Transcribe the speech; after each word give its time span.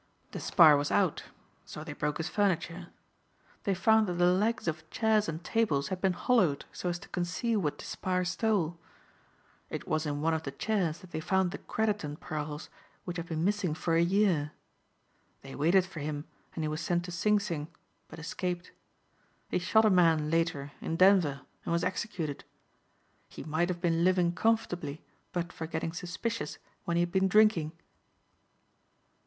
Despard 0.31 0.79
was 0.79 0.89
out, 0.89 1.25
so 1.63 1.83
they 1.83 1.93
broke 1.93 2.17
his 2.17 2.27
furniture. 2.27 2.87
They 3.65 3.75
found 3.75 4.07
that 4.07 4.13
the 4.15 4.33
legs 4.33 4.67
of 4.67 4.89
chairs 4.89 5.29
and 5.29 5.43
tables 5.43 5.89
had 5.89 6.01
been 6.01 6.13
hollowed 6.13 6.65
so 6.73 6.89
as 6.89 6.97
to 6.97 7.09
conceal 7.09 7.59
what 7.59 7.77
Despard 7.77 8.25
stole. 8.25 8.79
It 9.69 9.87
was 9.87 10.07
in 10.07 10.19
one 10.21 10.33
of 10.33 10.41
the 10.41 10.49
chairs 10.53 10.97
that 11.01 11.11
they 11.11 11.19
found 11.19 11.51
the 11.51 11.59
Crediton 11.59 12.19
pearls 12.19 12.67
which 13.05 13.17
had 13.17 13.27
been 13.27 13.45
missing 13.45 13.75
for 13.75 13.93
a 13.93 14.01
year. 14.01 14.53
They 15.43 15.53
waited 15.53 15.85
for 15.85 15.99
him 15.99 16.25
and 16.55 16.63
he 16.63 16.67
was 16.67 16.81
sent 16.81 17.05
to 17.05 17.11
Sing 17.11 17.39
Sing 17.39 17.67
but 18.07 18.17
escaped. 18.17 18.71
He 19.51 19.59
shot 19.59 19.85
a 19.85 19.91
man 19.91 20.31
later 20.31 20.71
in 20.81 20.95
Denver 20.95 21.41
and 21.63 21.71
was 21.71 21.83
executed. 21.83 22.43
He 23.29 23.43
might 23.43 23.69
have 23.69 23.81
been 23.81 24.03
living 24.03 24.31
comfortably 24.33 25.03
but 25.31 25.53
for 25.53 25.67
getting 25.67 25.93
suspicious 25.93 26.57
when 26.85 26.97
he 26.97 27.01
had 27.01 27.11
been 27.11 27.27
drinking." 27.27 27.73